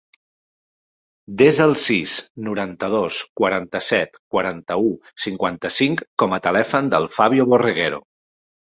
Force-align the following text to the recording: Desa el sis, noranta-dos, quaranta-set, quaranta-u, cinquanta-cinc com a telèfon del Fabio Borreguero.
Desa 1.41 1.67
el 1.71 1.75
sis, 1.81 2.15
noranta-dos, 2.47 3.21
quaranta-set, 3.43 4.19
quaranta-u, 4.39 4.91
cinquanta-cinc 5.29 6.05
com 6.25 6.37
a 6.41 6.45
telèfon 6.51 6.95
del 6.97 7.11
Fabio 7.21 7.51
Borreguero. 7.55 8.07